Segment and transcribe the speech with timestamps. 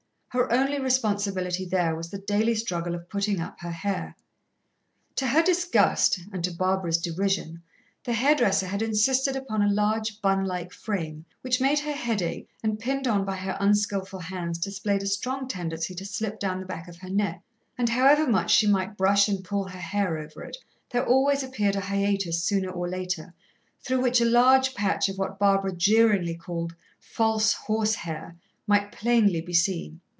[0.33, 4.15] Her only responsibility there was the daily struggle of putting up her hair.
[5.17, 7.61] To her disgust, and to Barbara's derision,
[8.05, 12.21] the hair dresser had insisted upon a large, bun like frame, which made her head
[12.21, 16.61] ache, and, pinned on by her unskilful hands, displayed a strong tendency to slip down
[16.61, 17.41] the back of her neck.
[17.77, 20.55] And however much she might brush and pull her hair over it,
[20.91, 23.33] there always appeared a hiatus sooner or later,
[23.81, 29.53] through which a large patch of what Barbara jeeringly called "false horsehair," might plainly be
[29.53, 29.99] seen.